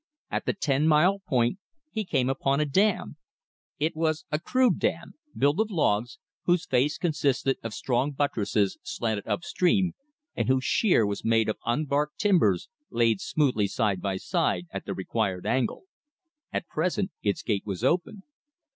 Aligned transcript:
At 0.31 0.47
the 0.47 0.53
ten 0.53 0.87
mile 0.87 1.19
point 1.19 1.59
he 1.91 2.03
came 2.05 2.27
upon 2.27 2.59
a 2.59 2.65
dam. 2.65 3.17
It 3.77 3.95
was 3.95 4.25
a 4.31 4.39
crude 4.39 4.79
dam, 4.79 5.13
built 5.37 5.59
of 5.59 5.69
logs, 5.69 6.17
whose 6.45 6.65
face 6.65 6.97
consisted 6.97 7.59
of 7.61 7.75
strong 7.75 8.11
buttresses 8.11 8.79
slanted 8.81 9.27
up 9.27 9.43
stream, 9.43 9.93
and 10.35 10.47
whose 10.47 10.65
sheer 10.65 11.05
was 11.05 11.23
made 11.23 11.47
of 11.49 11.59
unbarked 11.67 12.17
timbers 12.17 12.67
laid 12.89 13.21
smoothly 13.21 13.67
side 13.67 14.01
by 14.01 14.17
side 14.17 14.65
at 14.71 14.85
the 14.87 14.95
required 14.95 15.45
angle. 15.45 15.83
At 16.51 16.67
present 16.67 17.11
its 17.21 17.43
gate 17.43 17.67
was 17.67 17.83
open. 17.83 18.23